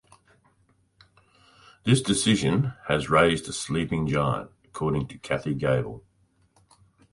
[1.83, 6.03] This decision has "raised a sleeping giant" according to Kathy Gable.